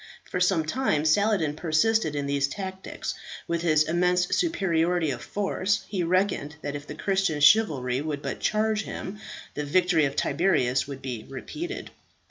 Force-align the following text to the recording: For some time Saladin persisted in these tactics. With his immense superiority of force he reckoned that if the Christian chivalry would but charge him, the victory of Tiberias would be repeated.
For 0.31 0.39
some 0.39 0.65
time 0.65 1.05
Saladin 1.05 1.55
persisted 1.55 2.15
in 2.15 2.25
these 2.25 2.47
tactics. 2.47 3.13
With 3.47 3.61
his 3.61 3.83
immense 3.83 4.35
superiority 4.35 5.11
of 5.11 5.21
force 5.21 5.85
he 5.87 6.01
reckoned 6.03 6.55
that 6.63 6.75
if 6.75 6.87
the 6.87 6.95
Christian 6.95 7.39
chivalry 7.39 8.01
would 8.01 8.23
but 8.23 8.39
charge 8.39 8.81
him, 8.81 9.19
the 9.53 9.63
victory 9.63 10.05
of 10.05 10.15
Tiberias 10.15 10.87
would 10.87 11.03
be 11.03 11.27
repeated. 11.29 11.91